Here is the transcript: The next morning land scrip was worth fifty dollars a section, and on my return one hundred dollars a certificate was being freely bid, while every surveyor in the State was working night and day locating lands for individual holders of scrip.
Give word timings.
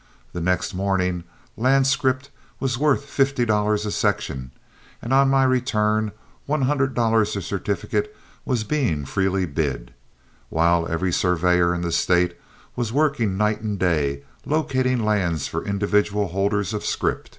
The 0.33 0.41
next 0.41 0.73
morning 0.73 1.25
land 1.55 1.85
scrip 1.85 2.23
was 2.59 2.75
worth 2.79 3.05
fifty 3.05 3.45
dollars 3.45 3.85
a 3.85 3.91
section, 3.91 4.49
and 4.99 5.13
on 5.13 5.29
my 5.29 5.43
return 5.43 6.11
one 6.47 6.63
hundred 6.63 6.95
dollars 6.95 7.35
a 7.35 7.41
certificate 7.43 8.17
was 8.43 8.63
being 8.63 9.05
freely 9.05 9.45
bid, 9.45 9.93
while 10.49 10.87
every 10.87 11.11
surveyor 11.11 11.75
in 11.75 11.81
the 11.81 11.91
State 11.91 12.35
was 12.75 12.91
working 12.91 13.37
night 13.37 13.61
and 13.61 13.77
day 13.77 14.23
locating 14.43 15.05
lands 15.05 15.47
for 15.47 15.63
individual 15.63 16.29
holders 16.29 16.73
of 16.73 16.83
scrip. 16.83 17.29